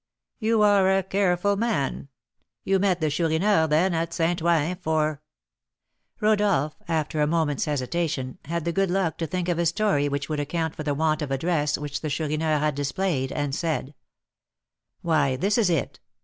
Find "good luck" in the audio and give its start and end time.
8.71-9.19